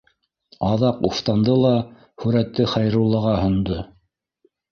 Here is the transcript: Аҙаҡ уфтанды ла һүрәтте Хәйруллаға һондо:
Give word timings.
Аҙаҡ 0.67 1.03
уфтанды 1.09 1.57
ла 1.65 1.73
һүрәтте 2.23 2.67
Хәйруллаға 2.73 3.37
һондо: 3.43 3.77